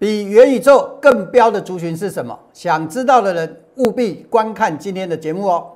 [0.00, 2.38] 比元宇宙更标的族群是什么？
[2.52, 5.72] 想知道的人务必观看今天的节目哦。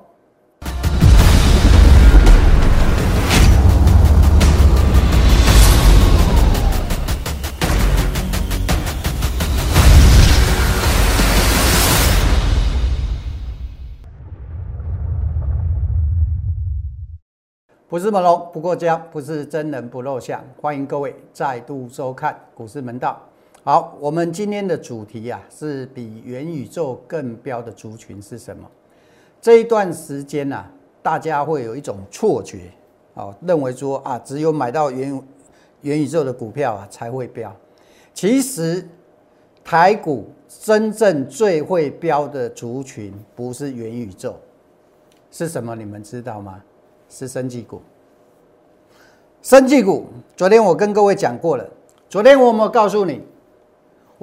[17.89, 20.41] 不是猛龙不过江，不是真人不露相。
[20.61, 23.21] 欢迎各位再度收看股市门道。
[23.65, 28.69] 好，我们今天的主题啊，是比元宇宙更标的族群是什么？
[29.39, 30.65] 这一段时间呢，
[31.01, 32.73] 大家会有一种错觉，
[33.13, 35.23] 哦，认为说啊，只有买到元
[35.79, 37.55] 元宇宙的股票啊才会标。
[38.13, 38.85] 其实
[39.63, 44.35] 台股真正最会标的族群不是元宇宙，
[45.31, 45.73] 是什么？
[45.73, 46.61] 你们知道吗？
[47.07, 47.81] 是生技股，
[49.41, 50.07] 生技股。
[50.35, 51.65] 昨天我跟各位讲过了。
[52.09, 53.21] 昨天我有没有告诉你？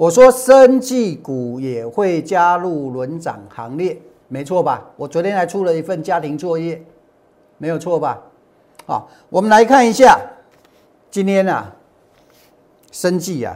[0.01, 3.95] 我说生技股也会加入轮涨行列，
[4.29, 4.83] 没错吧？
[4.95, 6.83] 我昨天还出了一份家庭作业，
[7.59, 8.19] 没有错吧？
[8.87, 10.19] 好，我们来看一下，
[11.11, 11.71] 今天啊，
[12.91, 13.55] 生技啊，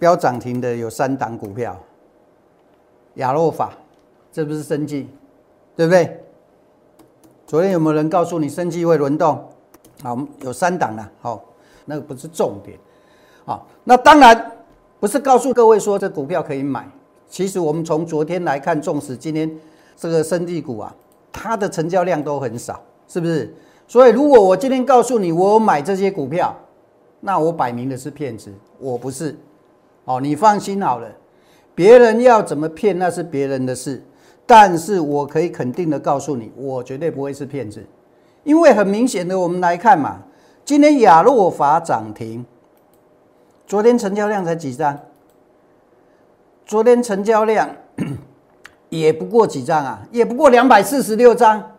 [0.00, 1.80] 标涨停的有三档股票，
[3.14, 3.72] 亚诺法，
[4.32, 5.08] 这不是生技，
[5.76, 6.24] 对不对？
[7.46, 9.48] 昨天有没有人告诉你生技会轮动？
[10.02, 11.08] 好，有三档了。
[11.20, 11.40] 好，
[11.84, 12.76] 那个不是重点。
[13.44, 14.50] 好，那当然
[15.04, 16.88] 不是告诉各位说这股票可以买。
[17.28, 19.54] 其实我们从昨天来看，纵使今天
[19.94, 20.96] 这个生地股啊，
[21.30, 23.54] 它的成交量都很少，是不是？
[23.86, 26.56] 所以如果我今天告诉你我买这些股票，
[27.20, 29.36] 那我摆明的是骗子，我不是。
[30.06, 31.06] 哦，你放心好了，
[31.74, 34.02] 别人要怎么骗那是别人的事。
[34.46, 37.84] 但是我可以肯定的告诉你，我绝对不会是骗子，
[38.42, 40.22] 因为很明显的，我们来看嘛，
[40.64, 42.42] 今天亚诺法涨停，
[43.66, 44.98] 昨天成交量才几张？
[46.66, 47.68] 昨天成交量
[48.88, 51.72] 也不过几张啊，也不过两百四十六张，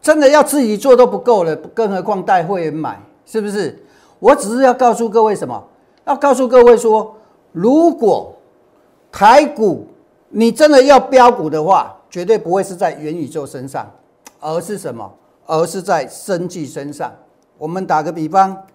[0.00, 3.82] 真的要自己做都不够了，更何况带会员买，是不是？
[4.18, 5.62] 我只是要告诉各位什么？
[6.04, 7.16] 要告诉各位说，
[7.52, 8.34] 如果
[9.10, 9.86] 台股。
[10.36, 13.88] 你真的要标股的话，绝对不会是在元宇宙身上，
[14.40, 15.08] 而是什么？
[15.46, 17.12] 而是在生计身上。
[17.56, 18.66] 我们打个比方，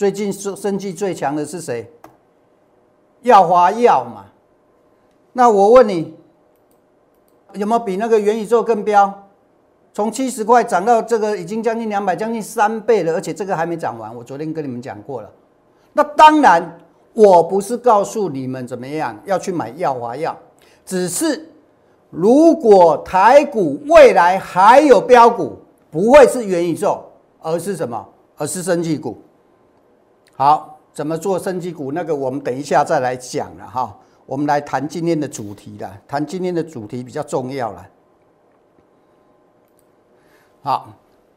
[0.00, 1.86] 最近生生计最强的是谁？
[3.20, 4.24] 耀华药嘛。
[5.34, 6.14] 那我问你，
[7.52, 9.28] 有没有比那个元宇宙更彪？
[9.92, 14.16] 从七十块涨到这个已经将近两百，将近三倍了，而且这个还没涨完。
[14.16, 15.30] 我昨天跟你们讲过了。
[15.92, 16.78] 那当然，
[17.12, 20.34] 我不是告诉你们怎么样要去买耀华药。
[20.86, 21.46] 只是，
[22.08, 25.58] 如果台股未来还有标股，
[25.90, 27.04] 不会是元宇宙，
[27.42, 28.08] 而是什么？
[28.38, 29.18] 而是生技股。
[30.40, 31.92] 好，怎么做生技股？
[31.92, 33.94] 那个我们等一下再来讲了哈。
[34.24, 37.86] 我们来谈今天的主题了，谈今天的主题比较重要了。
[40.62, 40.88] 好，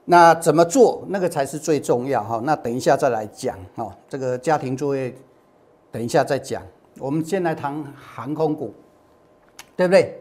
[0.05, 1.03] 那怎么做？
[1.09, 2.39] 那个才是最重要哈。
[2.45, 3.93] 那等一下再来讲哈。
[4.07, 5.13] 这个家庭作业，
[5.91, 6.63] 等一下再讲。
[6.97, 8.73] 我们先来谈航空股。
[9.75, 10.17] 对不对？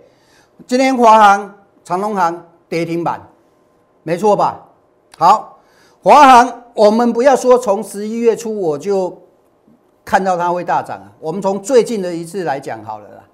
[0.66, 1.54] 今天华航、
[1.84, 3.20] 长龙航跌停板，
[4.02, 4.66] 没错吧？
[5.16, 5.56] 好，
[6.02, 9.16] 华航，我们不要说从十一月初我就
[10.04, 11.12] 看到它会大涨啊。
[11.20, 13.24] 我们从最近的一次来讲好了啦。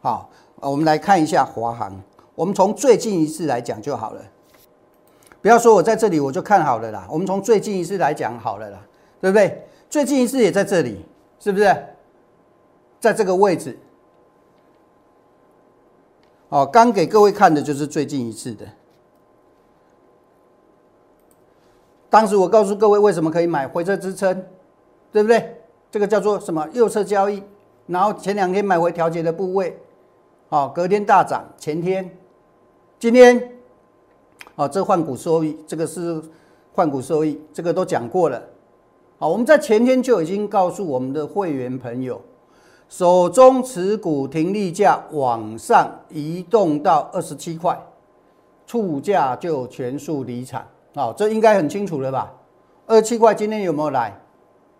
[0.00, 0.30] 好，
[0.60, 2.00] 我们来看一下华航。
[2.34, 4.22] 我们从最近一次来讲就好了。
[5.40, 7.06] 不要说我在这里我就看好了啦。
[7.10, 8.78] 我们从最近一次来讲好了啦，
[9.20, 9.66] 对不对？
[9.88, 11.04] 最近一次也在这里，
[11.38, 11.76] 是不是？
[12.98, 13.78] 在这个位置。
[16.48, 18.66] 哦，刚给各位看的就是最近一次的。
[22.08, 24.42] 当时我告诉各位为什么可以买回撤支撑，
[25.12, 25.60] 对不对？
[25.90, 27.42] 这个叫做什么右侧交易？
[27.86, 29.78] 然后前两天买回调节的部位，
[30.48, 31.44] 哦，隔天大涨。
[31.56, 32.10] 前天、
[32.98, 33.52] 今天，
[34.56, 36.20] 哦，这换股收益，这个是
[36.74, 38.42] 换股收益，这个都讲过了。
[39.18, 42.20] 好，我们在前天就已经告诉我们的会员朋友。
[42.88, 47.76] 手中持股停利价往上移动到二十七块，
[48.66, 50.64] 出价就全数离场。
[50.96, 52.32] 好，这应该很清楚了吧？
[52.86, 54.18] 二七块今天有没有来？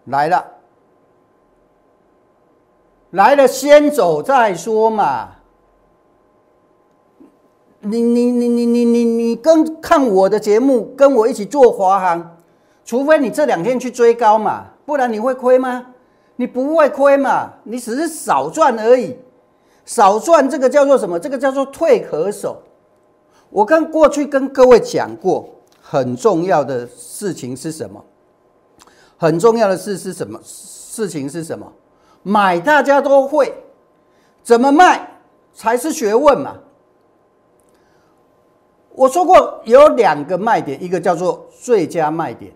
[0.07, 0.43] 来了，
[3.11, 5.29] 来了，先走再说嘛。
[7.81, 12.39] 你你你你你你你跟看我的节目，跟我一起做华航，
[12.83, 15.85] 除非你这两天去追高嘛，不然你会亏吗？
[16.37, 17.53] 你不会亏嘛？
[17.63, 19.19] 你只是少赚而已，
[19.85, 21.21] 少赚这个叫做什么？
[21.21, 22.63] 这个叫做退可守。
[23.51, 25.47] 我跟过去跟各位讲过，
[25.89, 28.05] 很重要的事情是什么？
[29.17, 30.37] 很重要的事是什么？
[30.43, 31.73] 事情是什么？
[32.25, 33.55] 买大家都会，
[34.43, 35.09] 怎么卖
[35.55, 36.57] 才是学问嘛。
[38.97, 42.53] 我说过有两个卖点，一个叫做最佳卖点，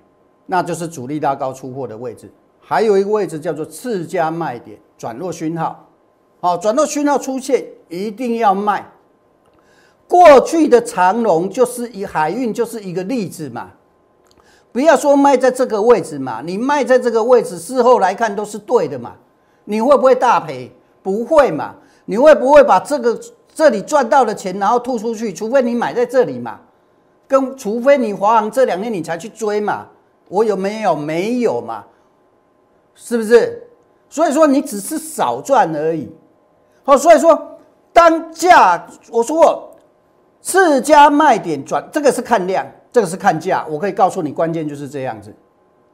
[0.46, 2.26] 那就是主力拉高出货的位置；
[2.58, 5.88] 还有一个位置叫做次佳卖点，转弱讯号。
[6.40, 8.90] 好，转弱讯号出现一定要卖。
[10.10, 13.70] 过去的长龙就是以海运就是一个例子嘛，
[14.72, 19.12] 不要说卖在这个位置嘛，你卖在这个位置，事后来看都是对的嘛。
[19.66, 20.72] 你会不会大赔？
[21.00, 21.76] 不会嘛。
[22.06, 23.16] 你会不会把这个？
[23.52, 26.58] 这里赚到的钱，然后吐出去，除非你买在这里嘛，
[27.28, 29.86] 跟除非你华航这两天你才去追嘛，
[30.28, 30.96] 我有没有？
[30.96, 31.84] 没有嘛，
[32.94, 33.62] 是不是？
[34.08, 36.10] 所以说你只是少赚而已。
[36.84, 37.58] 好，所以说
[37.92, 39.69] 当价我说过
[40.40, 45.34] 次家卖点转，这个是看量，这个是看价，我可以告诉你，关键就是这样子，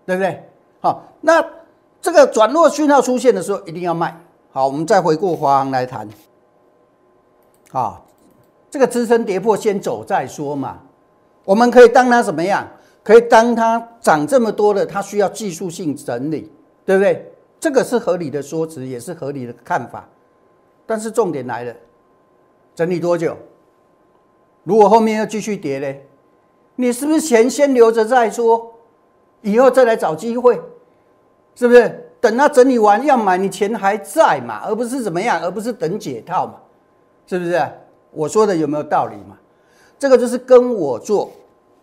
[0.05, 0.43] 对不对？
[0.81, 1.45] 好，那
[2.01, 4.19] 这个转弱讯号出现的时候，一定要卖。
[4.53, 6.09] 好，我们再回过华航来谈。
[7.73, 8.01] 啊，
[8.71, 10.79] 这个支撑跌破先走再说嘛。
[11.45, 12.67] 我们可以当它怎么样？
[13.03, 16.51] 可以当它涨这么多的，它需要技术性整理，
[16.85, 17.33] 对不对？
[17.59, 20.09] 这个是合理的说辞，也是合理的看法。
[20.87, 21.75] 但是重点来了，
[22.75, 23.37] 整理多久？
[24.67, 25.95] 如果后面要继续跌呢？
[26.75, 28.75] 你是不是钱先留着再说？
[29.43, 30.61] 以后再来找机会，
[31.55, 32.03] 是不是？
[32.21, 34.63] 等它整理完要买，你钱还在嘛？
[34.67, 35.41] 而不是怎么样？
[35.41, 36.55] 而不是等解套嘛？
[37.29, 37.63] 是不是
[38.11, 39.39] 我说的有没有道理嘛？
[40.01, 41.31] 这个就是跟我做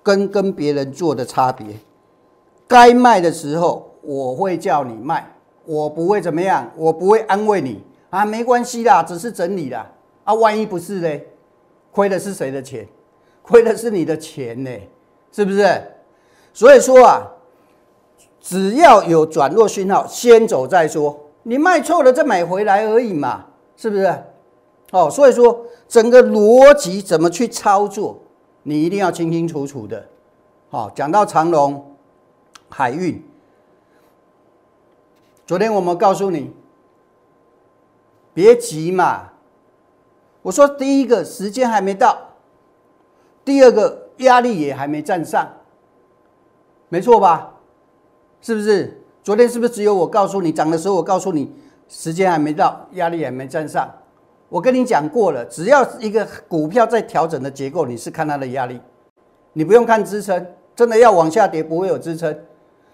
[0.04, 1.68] 跟跟别人做的差别。
[2.68, 5.26] 该卖的时候我会叫你卖，
[5.66, 9.90] 我不会怎么样，我不会安慰你啊，没关系啦，只是整理啦
[10.26, 11.26] 啊，万一不是嘞？
[11.94, 12.86] 亏的是谁的钱？
[13.44, 14.72] 亏的是你的钱呢，
[15.32, 15.82] 是不是？
[16.54, 17.32] 所以说啊，
[18.42, 21.20] 只要有转弱讯号，先走再说。
[21.44, 23.46] 你卖错了再买回来而已嘛，
[23.76, 24.24] 是不是？
[24.92, 28.18] 哦，所以说整个逻辑怎么去操作，
[28.64, 30.08] 你一定要清清楚楚的。
[30.70, 31.96] 好，讲到长隆
[32.70, 33.22] 海运，
[35.46, 36.54] 昨天我们告诉你，
[38.34, 39.33] 别急嘛。
[40.44, 42.16] 我说第一个时间还没到，
[43.44, 45.52] 第二个压力也还没站上，
[46.90, 47.52] 没错吧？
[48.42, 49.02] 是不是？
[49.24, 51.52] 昨天是不是只有我告诉你涨的时候，我告诉你
[51.88, 53.90] 时间还没到，压力也没站上。
[54.50, 58.80] 我跟你讲过了，只要一个股票在调整的结构，你是看它的压力，
[59.54, 60.46] 你不用看支撑。
[60.76, 62.36] 真的要往下跌，不会有支撑。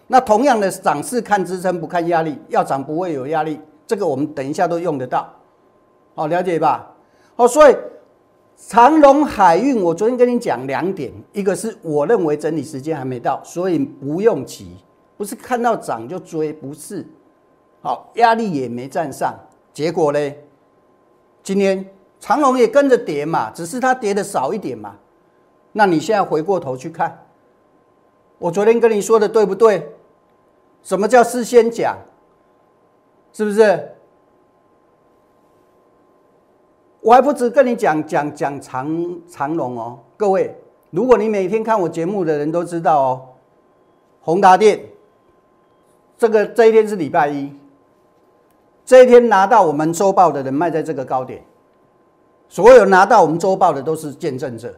[0.07, 3.59] 那同样的涨势看支撑，不看压力，要涨不会有压力。
[3.87, 5.33] 这个我们等一下都用得到，
[6.13, 6.93] 好了解吧？
[7.39, 7.75] 哦，所以
[8.57, 14.75] 长隆海运，我昨天跟你讲两点，一个是我认为整理时间还没到，所以不用急，
[15.15, 17.07] 不是看到涨就追，不是。
[17.81, 19.33] 好，压力也没站上，
[19.71, 20.19] 结果呢？
[21.41, 21.89] 今天
[22.19, 24.97] 长隆也跟着跌嘛，只是它跌的少一点嘛。
[25.71, 27.25] 那你现在回过头去看，
[28.37, 29.89] 我昨天跟你说的对不对？
[30.83, 31.97] 什么叫事先讲？
[33.31, 33.95] 是不是？
[37.01, 40.55] 我还不止跟你讲讲讲长长龙哦，各位，
[40.91, 43.21] 如果你每天看我节目的人都知道哦，
[44.21, 44.79] 宏达电
[46.17, 47.53] 这个这一天是礼拜一。
[48.85, 51.43] 这一天拿到我们周报的人卖在这个高点，
[52.47, 54.73] 所有拿到我们周报的都是见证者。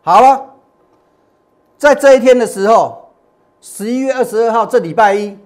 [0.00, 0.54] 好了，
[1.76, 3.10] 在这一天的时候，
[3.60, 5.36] 十一月二十二号，这礼拜一，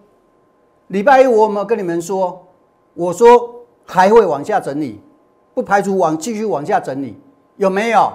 [0.88, 2.46] 礼拜一我有没有跟你们说？
[2.92, 5.00] 我说还会往下整理，
[5.54, 7.16] 不排除往继续往下整理，
[7.56, 8.12] 有没有？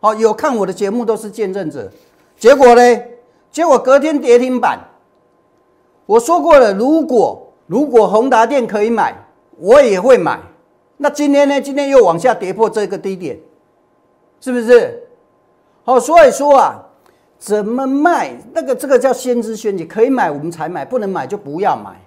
[0.00, 1.90] 好，有看我的节目都是见证者。
[2.36, 3.02] 结果呢？
[3.50, 4.78] 结果隔天跌停板。
[6.06, 9.14] 我说过了，如果如果宏达电可以买。
[9.58, 10.38] 我也会买，
[10.98, 11.58] 那今天呢？
[11.58, 13.38] 今天又往下跌破这个低点，
[14.38, 15.02] 是不是？
[15.82, 16.84] 好，所以说啊，
[17.38, 18.38] 怎么卖？
[18.52, 21.98] 那个这个叫先知先觉，可以买我们才买，不能买就不要买。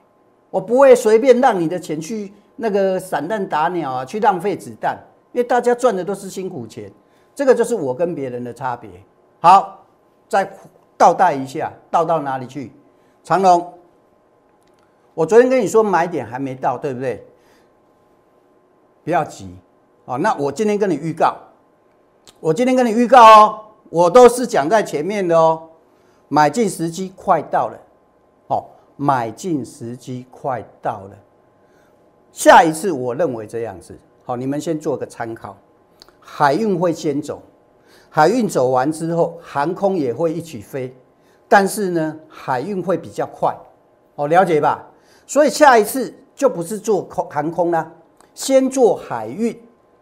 [0.51, 4.97] 我不会随便让你的钱去那个散弹打鸟啊，去浪费子弹，
[5.31, 6.91] 因为大家赚的都是辛苦钱，
[7.33, 8.89] 这个就是我跟别人的差别。
[9.39, 9.79] 好，
[10.27, 10.51] 再
[10.97, 12.73] 倒带一下，倒到哪里去？
[13.23, 13.73] 长隆，
[15.13, 17.25] 我昨天跟你说买点还没到，对不对？
[19.05, 19.55] 不要急，
[20.03, 21.37] 哦，那我今天跟你预告，
[22.41, 25.69] 我今天跟你预告哦，我都是讲在前面的哦，
[26.27, 27.79] 买进时机快到了，
[28.47, 28.65] 哦，
[28.97, 31.17] 买进时机快到了，
[32.31, 35.57] 下一次我认为这样子，好，你们先做个参考，
[36.19, 37.41] 海运会先走，
[38.09, 40.95] 海运走完之后，航空也会一起飞，
[41.47, 43.55] 但是呢，海运会比较快，
[44.15, 44.87] 哦，了解吧？
[45.25, 46.13] 所以下一次。
[46.39, 47.91] 就不是做空航空啦，
[48.33, 49.53] 先做海运。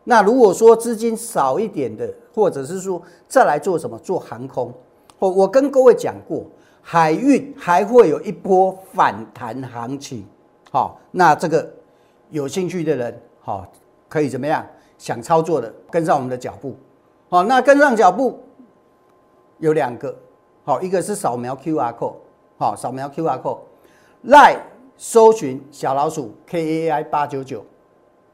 [0.03, 4.71] 那如果说资金少一点的，或者是说再来做什么做航空，
[5.17, 6.45] 我我跟各位讲过，
[6.79, 10.23] 海运还会有一波反弹行情。
[10.69, 11.67] 好，那这个
[12.29, 13.65] 有兴趣的人，好
[14.07, 14.65] 可以怎么样？
[14.97, 16.75] 想操作的跟上我们的脚步。
[17.29, 18.39] 好，那跟上脚步
[19.59, 20.15] 有两个，
[20.63, 22.15] 好，一个是扫描 Q R code，
[22.57, 23.59] 好，扫描 Q R code，
[24.23, 24.57] 来
[24.97, 27.63] 搜寻小老鼠 K A I 八九九。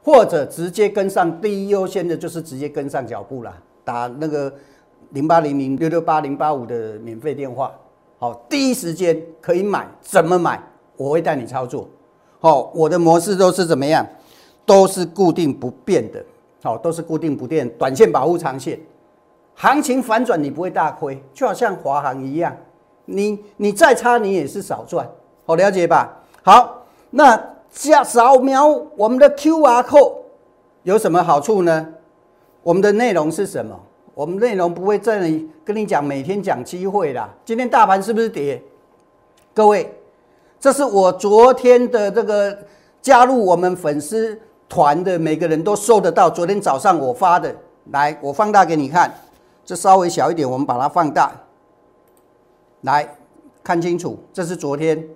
[0.06, 4.52] 或者直接跟上，第一优先的就是直接跟上脚步啦，打那个
[5.12, 7.72] 零八零零六六八零八五的免费电话，
[8.18, 10.62] 好，第一时间可以买，怎么买？
[10.98, 11.88] 我会带你操作，
[12.44, 14.06] 好，我的模式都是怎么样？
[14.66, 16.22] 都是固定不变的，
[16.62, 18.78] 好，都是固定不变，短线保护长线，
[19.54, 22.54] 行情反转你不会大亏，就好像华航一样，
[23.06, 25.08] 你你再差你也是少赚，
[25.46, 26.22] 好了解吧？
[26.42, 27.54] 好，那。
[27.70, 30.12] 下扫描我们的 Q R code
[30.84, 31.88] 有什么好处呢？
[32.62, 33.76] 我们的内容是什么？
[34.14, 37.28] 我们内容不会这里跟你讲，每天讲机会啦。
[37.44, 38.62] 今天大盘是不是跌？
[39.52, 39.92] 各位，
[40.64, 42.56] 这是我昨天的这个
[43.02, 46.30] 加入我们粉丝团的每个人都收得到。
[46.30, 47.54] 昨天早上我发的，
[47.90, 49.12] 来，我放大给你看。
[49.62, 51.30] 这稍微小一点，我们把它放大，
[52.80, 53.06] 来
[53.62, 55.06] 看清楚，这是昨天。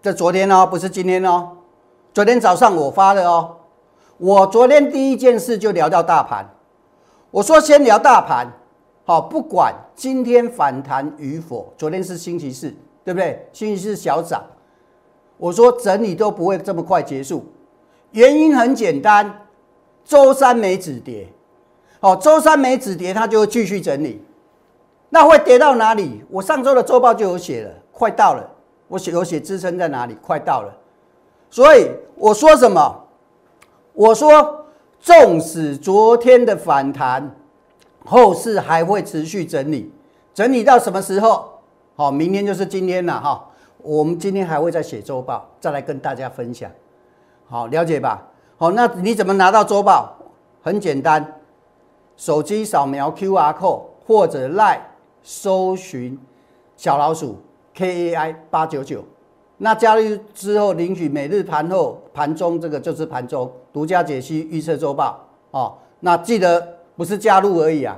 [0.00, 1.50] 这昨天哦，不是今天哦。
[2.14, 3.54] 昨天早上我发的哦。
[4.16, 6.48] 我昨天第一件事就聊到大盘，
[7.30, 8.50] 我说先聊大盘，
[9.04, 11.70] 好，不管今天反弹与否。
[11.76, 12.74] 昨天是星期四，
[13.08, 13.48] 对不对？
[13.54, 14.44] 星期四小涨，
[15.38, 17.42] 我说整理都不会这么快结束，
[18.10, 19.46] 原因很简单，
[20.04, 21.26] 周三没止跌，
[22.00, 24.22] 好，周三没止跌，它就会继续整理。
[25.08, 26.22] 那会跌到哪里？
[26.28, 28.46] 我上周的周报就有写了，快到了。
[28.88, 30.14] 我写有写支撑在哪里？
[30.20, 30.70] 快到了，
[31.48, 33.06] 所以我说什么？
[33.94, 34.66] 我说，
[35.00, 37.34] 纵使昨天的反弹，
[38.04, 39.90] 后市还会持续整理，
[40.34, 41.54] 整理到什么时候？
[41.98, 43.44] 好，明天就是今天了哈。
[43.78, 46.70] 我们今天还会再写周报，再来跟大家分享。
[47.48, 48.24] 好，了解吧？
[48.56, 50.14] 好，那你怎么拿到周报？
[50.62, 51.40] 很简单，
[52.16, 54.78] 手机扫描 Q R code 或者 Line
[55.24, 56.16] 搜寻
[56.76, 57.36] 小老鼠。
[57.74, 59.04] K A I 八九九，
[59.56, 65.18] 那加入之后领取每日盘后、盘中这个就是盘中独家解析预测周报
[65.50, 65.74] 哦。
[65.98, 67.96] 那记得不是加入而已啊，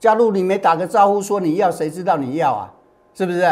[0.00, 2.72] 加入你没打个招呼说你要，谁知道你要啊？
[3.14, 3.44] 是不是？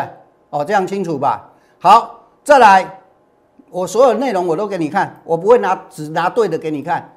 [0.50, 1.49] 哦，这样清楚吧？
[1.79, 2.99] 好，再来，
[3.71, 7.12] 我所有内容我都给你看，我不会拿只拿对的给你看。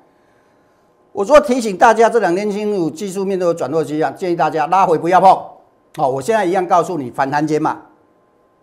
[1.11, 5.29] 我说提醒大家，这两天进入技术面都有转弱迹象，建议大家拉回不要碰。
[5.95, 7.77] 好，我现在一样告诉你，反弹减码。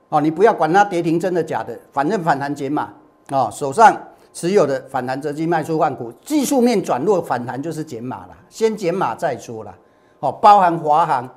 [0.08, 2.92] 哦，你不要管它跌停真的假的，反正反弹减码
[3.30, 3.96] 哦，手上
[4.32, 9.72] 持有的反弹折机卖出换股，技术面转弱反弹就是减码了，先减码再说了。
[10.18, 11.28] 哦，包含华航，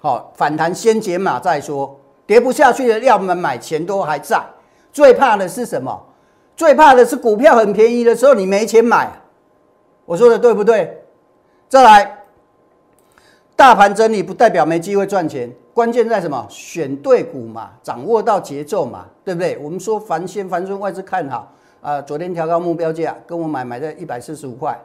[0.00, 4.42] 好反弹先解码再说，跌不下去的要么买钱都还在。
[4.92, 6.02] 最怕的是什么？
[6.56, 9.10] 最怕的是股票很便宜的时候你没钱买。
[10.04, 11.02] 我说的对不对？
[11.68, 12.18] 再来，
[13.54, 15.50] 大盘整理不代表没机会赚钱。
[15.72, 16.44] 关键在什么？
[16.50, 19.56] 选对股嘛，掌握到节奏嘛，对不对？
[19.58, 24.76] 我们说凡先凡顺外资看好啊，昨天调高目标价，跟我买买在一百四十五块，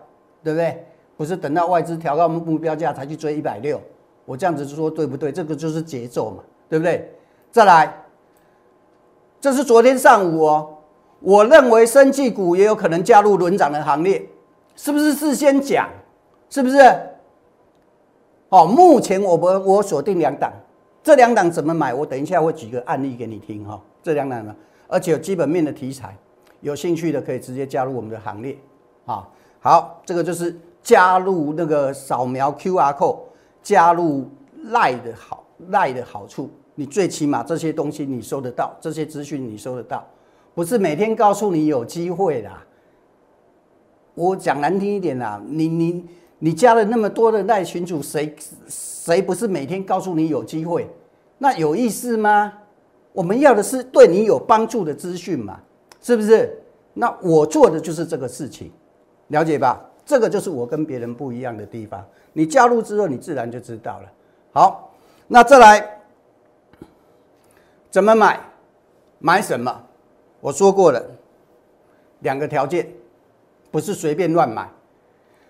[0.44, 0.86] 对不对？
[1.18, 3.82] 不是等到外资调高目标价才去追一百六，
[4.26, 5.32] 我这样子说对不对？
[5.32, 7.10] 这个就是节奏嘛，对不对？
[7.52, 7.94] 再来，
[9.40, 10.78] 这是昨天上午哦，
[11.20, 14.28] 我认为生技股也有可能加入轮涨的行列，
[14.76, 15.90] 是不是事先讲？
[16.50, 16.78] 是不是？
[18.50, 20.52] 哦，目前我们我锁定两档。
[21.04, 21.94] 这两档怎么买？
[21.94, 23.80] 我等一下会举个案例给你听哈。
[24.02, 24.56] 这两档呢，
[24.88, 26.18] 而且有基本面的题材，
[26.62, 28.58] 有兴趣的可以直接加入我们的行列
[29.06, 29.28] 啊。
[29.60, 33.18] 好，这个就是加入那个扫描 Q R code，
[33.66, 34.30] 加入
[34.66, 40.06] 赖的好赖的好处，你最起码这些东西你收得到，这些资讯你收得到，
[40.54, 42.64] 不是每天告诉你有机会啦。
[44.14, 46.06] 我讲难听一点啦，你你
[46.38, 48.36] 你加了那么多的赖群主，谁？
[48.68, 50.88] 谁不是每天告诉你有机会？
[51.40, 52.54] 那有意思吗？
[53.14, 55.60] 我们要的是对你有帮助的资讯嘛，
[56.02, 56.62] 是不是？
[56.94, 58.72] 那我做的就是这个事情，
[59.30, 59.84] 了解吧？
[60.06, 62.06] 这个就是我跟别人不一样的地方。
[62.34, 64.12] 你加入之后，你自然就知道了。
[64.52, 64.92] 好，
[65.28, 66.00] 那再来
[67.90, 68.40] 怎么买？
[69.20, 69.84] 买什么？
[70.40, 71.04] 我说过了，
[72.20, 72.88] 两个条件，
[73.72, 74.70] 不是随便乱买。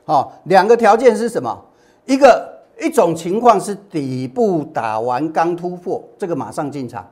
[0.06, 1.66] 好，两个条件是什么？
[2.06, 2.54] 一个。
[2.78, 7.10] 一种情况是底部打完刚突破，这个马上进场，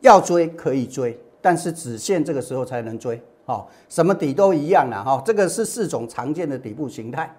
[0.00, 3.20] 要追可以追，但是只限这个时候才能追，
[3.52, 7.36] 哦，什么底都一样了，哈，这个是四种常见的底部形态。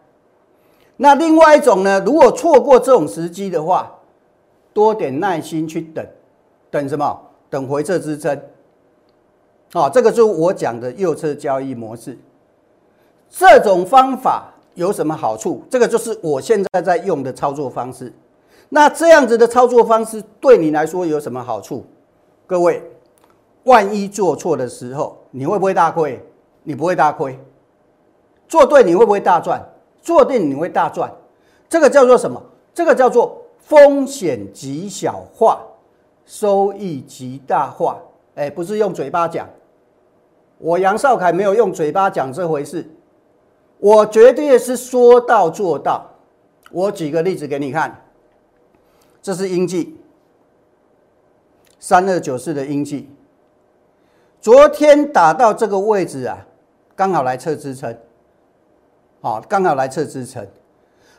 [0.97, 3.91] 那另外一种呢，如果错过这种时机的话，
[4.73, 6.05] 多点耐心去等，
[6.69, 7.19] 等什么？
[7.49, 8.39] 等回撤支撑。
[9.73, 12.15] 好，这个就是我讲的右侧交易模式。
[13.29, 15.63] 这种方法有什么好处？
[15.67, 18.13] 这个就是我现在在用的操作方式。
[18.69, 21.83] 那这样子的操作方式对你来说有什么好处？
[22.45, 22.83] 各位，
[23.63, 26.23] 万一做错的时候，你会不会大亏？
[26.63, 27.37] 你不会大亏。
[28.47, 29.63] 做对你会不会大赚？
[30.01, 31.11] 做对你会大赚。
[31.69, 32.41] 这个叫做什么？
[32.73, 35.61] 这个叫做风险极小化，
[36.25, 37.97] 收益极大化。
[38.35, 39.47] 哎，不是用嘴巴讲。
[40.57, 42.89] 我杨少凯没有用嘴巴讲这回事，
[43.79, 46.09] 我绝对是说到做到。
[46.71, 48.05] 我举个例子给你看，
[49.21, 49.97] 这是英记
[51.79, 53.09] 三二九四的英记，
[54.43, 56.37] 昨天打到这个位置啊，
[56.97, 57.97] 刚好来测支撑，
[59.21, 60.45] 好，刚好来测支撑，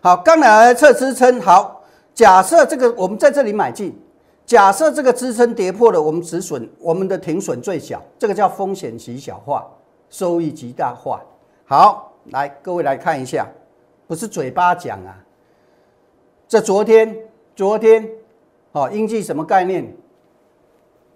[0.02, 3.98] 好，刚好来测支撑，好，假设这个我们在这里买进。
[4.44, 9.66] 假设这个支撑跌破了，我们止损，我们的停损最小，这个叫风险极小化，
[10.10, 11.22] 收益极大化。
[11.64, 13.46] 好，来各位来看一下，
[14.06, 15.16] 不是嘴巴讲啊。
[16.46, 17.16] 这昨天，
[17.56, 18.06] 昨天，
[18.72, 19.96] 哦，应记什么概念？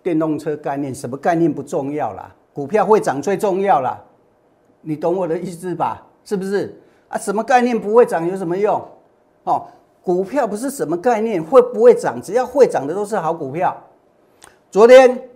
[0.08, 4.02] 电动车概念，什么概念不重要啦，股票会涨最重要啦。
[4.80, 6.06] 你懂我的意思吧？
[6.24, 7.18] 是不是啊？
[7.18, 8.82] 什么概念不会涨有什么用？
[9.44, 9.66] 哦。
[10.02, 12.18] 股票不是什么概念，会不会涨？
[12.22, 13.76] 只要会涨的都是好股票。
[14.70, 15.28] 昨天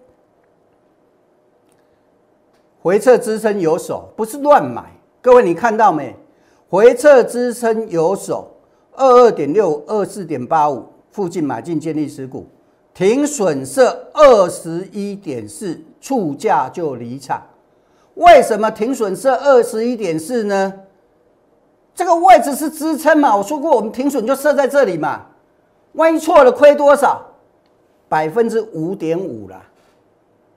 [2.81, 4.85] 回撤支撑有手，不是乱买。
[5.21, 6.17] 各位你看到没？
[6.71, 8.51] 回撤支撑有手，
[8.95, 12.47] 二二点六、二四点八五附近买进建立持股，
[12.95, 17.43] 停损设二十一点四，触价就离场。
[18.15, 20.73] 为什么停损设二十一点四呢？
[21.95, 23.37] 这个位置是支撑嘛？
[23.37, 25.23] 我说过，我们停损就设在这里嘛。
[25.93, 27.23] 万一错了，亏多少？
[28.09, 29.63] 百分之五点五啦。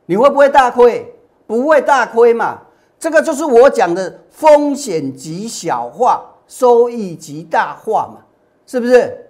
[0.05, 1.13] 你会不会大亏？
[1.47, 2.59] 不会大亏嘛。
[2.99, 8.21] 这个就是我讲的风险极小化，收益极大化嘛，
[8.65, 9.24] 是不是？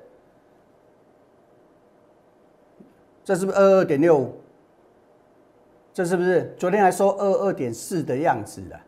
[3.25, 4.31] 这是不是二二点六？
[5.91, 8.79] 这是不是昨天还说二二点四的样子的？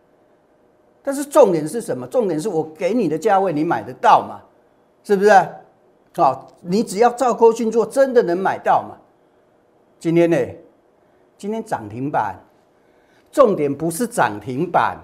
[1.02, 2.06] 但是重点是什么？
[2.06, 4.42] 重点是我给你的价位你买得到吗？
[5.04, 5.32] 是不是？
[6.16, 8.96] 好，你只要照勾去做，真的能买到吗？
[10.00, 10.38] 今天呢？
[11.38, 12.36] 今天涨停板，
[13.32, 14.98] 重点不是涨停板。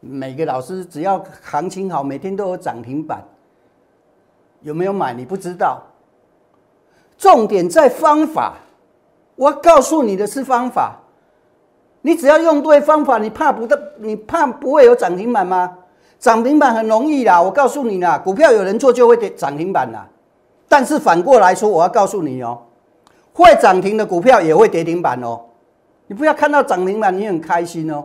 [0.00, 3.22] 每个老师只要行情好，每天都有涨停板，
[4.62, 5.82] 有没有买你不知道。
[7.20, 8.54] 重点在方法，
[9.36, 10.96] 我告诉你的是方法。
[12.00, 15.70] 你只要用对方法，你怕不的，你怕不会有涨停板吗？
[16.18, 20.08] 涨停板很容易啦，我告诉你啦，股票有人做就会跌涨停板啦。
[20.66, 22.58] 但是反过来说，我要告诉你哦，
[23.34, 25.38] 会涨停的股票也会跌停板哦。
[26.06, 28.02] 你不要看到涨停板你很开心哦，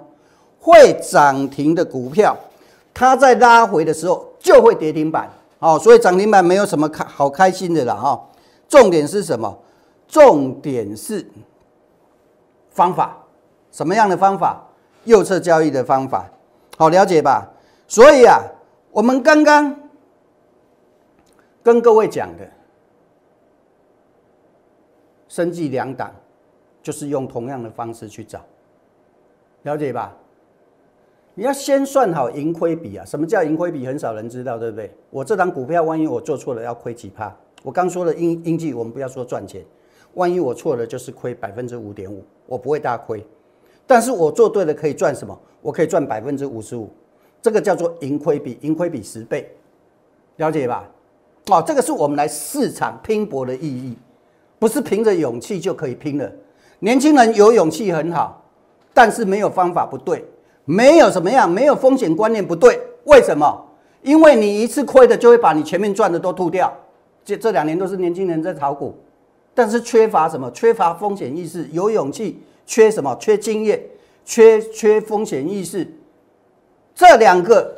[0.59, 2.35] 会涨停的股票，
[2.93, 5.79] 它在拉回的时候就会跌停板哦。
[5.79, 8.21] 所以涨停板没有什么开好开心的啦哈。
[8.67, 9.57] 重点是什么？
[10.07, 11.25] 重点是
[12.69, 13.17] 方法。
[13.71, 14.63] 什么样的方法？
[15.03, 16.27] 右侧交易的方法，
[16.77, 17.47] 好了解吧？
[17.87, 18.41] 所以啊，
[18.91, 19.75] 我们刚刚
[21.61, 22.49] 跟各位讲的，
[25.27, 26.11] 生计两档，
[26.81, 28.39] 就是用同样的方式去找，
[29.61, 30.11] 了解吧？
[31.35, 33.05] 你要先算好盈亏比啊！
[33.05, 33.85] 什么叫盈亏比？
[33.85, 34.91] 很少人知道，对不对？
[35.11, 37.35] 我这档股票，万一我做错了，要亏几趴？
[37.65, 39.65] 我刚说的英英记，我们不要说赚钱，
[40.13, 43.25] 万一我错了，就是亏百分之五点五，我不会大亏。
[43.87, 45.35] 但是我做对了可以赚什么？
[45.63, 46.87] 我可以赚百分之五十五，
[47.41, 49.51] 这个叫做盈亏比，盈亏比十倍，
[50.35, 50.87] 了解吧？
[51.47, 53.97] 哦，这个是我们来市场拼搏的意义，
[54.59, 56.31] 不是凭着勇气就可以拼了。
[56.77, 58.43] 年轻人有勇气很好，
[58.93, 60.23] 但是没有方法不对，
[60.65, 62.79] 没有什么样，没有风险观念不对。
[63.05, 63.65] 为什么？
[64.03, 66.71] 因为你一次亏的就会把你前面赚的都吐掉。
[67.25, 68.95] 这这两年都是年轻人在炒股，
[69.53, 70.49] 但是缺乏什么？
[70.51, 72.39] 缺乏风险意识，有勇气。
[72.67, 73.15] 缺什么？
[73.19, 73.79] 缺经验，
[74.23, 75.87] 缺缺风险意识。
[76.95, 77.75] 这两个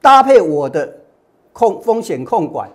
[0.00, 0.92] 搭配我的
[1.52, 2.68] 控风险控管，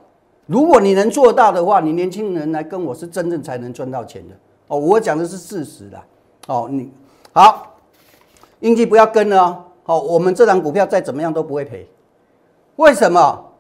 [0.46, 4.36] 如果你能做到的话，你年轻人来跟我是真正才能赚到钱的
[4.68, 4.78] 哦。
[4.78, 6.02] 我讲的是事实的
[6.48, 6.70] 哦。
[6.72, 6.90] 你
[7.34, 7.76] 好，
[8.62, 10.00] 英记不要跟了哦。
[10.00, 11.86] 我们这档股票再怎么样都不会赔。
[12.78, 13.53] 为什么？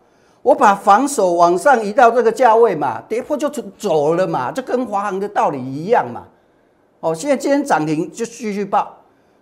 [0.43, 6.25] 我把防守往上移到这个价位嘛，跌破就走了嘛，就跟华航的道理一样嘛。
[6.99, 8.95] 哦，现在今天涨停就继续报，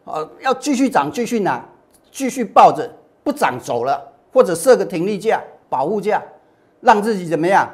[0.05, 1.63] 哦，要继续涨继续拿，
[2.11, 2.89] 继续抱着
[3.23, 6.23] 不涨走了，或者设个停利价、保护价，
[6.79, 7.67] 让自己怎么样？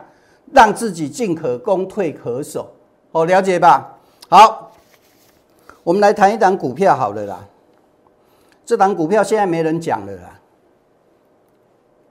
[0.54, 2.70] 让自己进可攻退可守。
[3.12, 3.98] 哦，了解吧？
[4.30, 4.72] 好，
[5.84, 7.40] 我们来谈一档股票好了啦。
[8.66, 10.40] 这档股票现在没人讲了啦，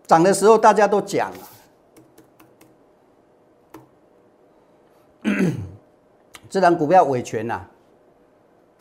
[0.07, 1.39] 涨的时候大家都讲了。
[6.49, 7.61] 这档股票尾权呐，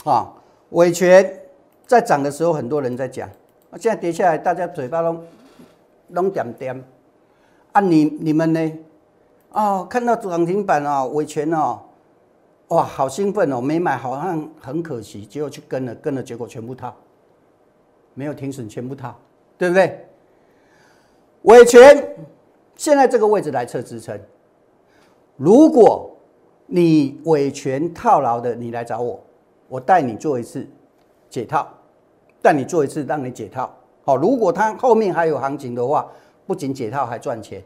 [0.04, 0.32] 啊，
[0.70, 1.42] 尾权
[1.88, 3.28] 在涨的时候很多人在讲，
[3.74, 5.24] 现在跌下来大家嘴巴都
[6.10, 6.84] 拢点点。
[7.72, 8.72] 啊，你你们呢？
[9.50, 11.82] 哦，看到涨停板哦，尾权哦，
[12.68, 16.94] 哇，好兴奋哦，没买好像很可惜，结果去跟了，跟了结果全部套，
[18.14, 19.16] 没有停损全部套，
[19.58, 20.08] 对不对？
[21.46, 22.16] 尾权
[22.76, 24.20] 现在这个位置来测支撑，
[25.38, 26.12] 如果。
[26.68, 29.24] 你维权套牢的，你来找我，
[29.68, 30.68] 我带你做一次
[31.30, 31.68] 解套，
[32.42, 33.72] 带你做一次让你解套。
[34.04, 36.08] 好，如果它后面还有行情的话，
[36.48, 37.64] 不仅解套还赚钱，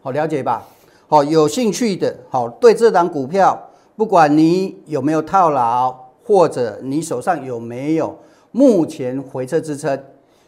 [0.00, 0.66] 好了解吧？
[1.08, 8.16] 好，有兴趣的，好对这档股票，不管你有没有套牢，或者你手上有没有
[8.50, 10.02] 目前回撤支撑，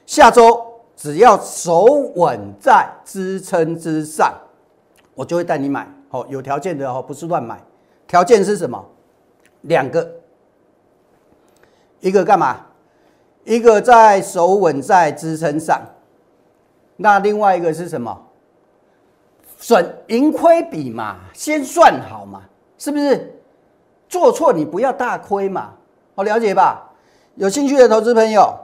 [0.07, 0.59] 下周
[1.01, 1.85] 只要手
[2.17, 4.35] 稳在支撑之上，
[5.15, 5.89] 我就会带你买。
[6.11, 7.59] 好，有条件的哦，不是乱买。
[8.07, 8.85] 条件是什么？
[9.63, 10.07] 两个，
[12.01, 12.67] 一个干嘛？
[13.45, 15.81] 一个在手稳在支撑上，
[16.97, 18.27] 那另外一个是什么？
[19.57, 22.43] 损盈亏比嘛，先算好嘛，
[22.77, 23.41] 是不是？
[24.07, 25.73] 做错你不要大亏嘛，
[26.15, 26.91] 好了解吧？
[27.37, 28.55] 有兴趣的投资朋友，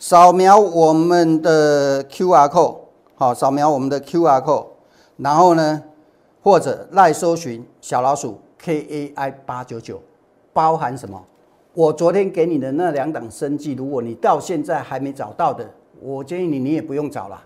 [0.00, 2.78] 扫描我们的 Q R code，
[3.14, 4.66] 好，扫描我们的 Q R code，
[5.18, 5.82] 然后呢，
[6.42, 8.40] 或者赖搜寻小老鼠。
[8.62, 10.02] K A I 八九九
[10.52, 11.24] 包含什么？
[11.72, 15.66] 我昨天给你的那两档生计，如果你到现在还没找到的，
[15.98, 17.42] 我建议你你也不用找了，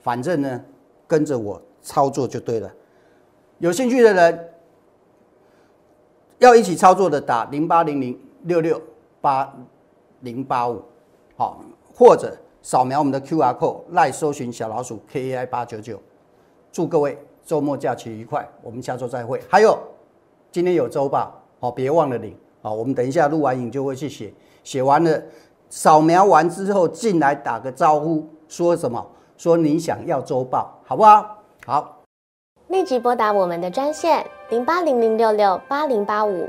[0.00, 0.60] 反正呢
[1.06, 2.68] 跟着我操作就对了。
[3.58, 4.48] 有兴趣的人
[6.38, 8.82] 要一起操作的，打零八零零六六
[9.20, 9.54] 八
[10.22, 10.82] 零八五，
[11.36, 11.60] 好，
[11.96, 16.00] 或者扫描我们的 Q R code 来搜寻小老鼠 K A I 八九九。
[16.70, 19.40] 祝各位周末假期愉快，我们下周再会。
[19.48, 19.78] 还有。
[20.52, 24.32] 今天有周报，好，别忘了领，好，我们等一下录完影就会去写，
[24.64, 25.22] 写完了，
[25.68, 29.06] 扫描完之后进来打个招呼，说什么？
[29.36, 31.42] 说你想要周报，好不好？
[31.66, 32.02] 好，
[32.68, 36.48] 立即拨打我们的专线零八零零六六八零八五